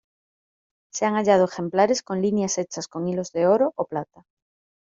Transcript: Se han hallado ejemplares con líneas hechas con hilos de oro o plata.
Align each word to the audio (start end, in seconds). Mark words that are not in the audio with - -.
Se 0.91 1.05
han 1.05 1.13
hallado 1.13 1.45
ejemplares 1.45 2.01
con 2.01 2.23
líneas 2.23 2.57
hechas 2.57 2.87
con 2.87 3.07
hilos 3.07 3.31
de 3.33 3.45
oro 3.45 3.71
o 3.75 3.85
plata. 3.85 4.25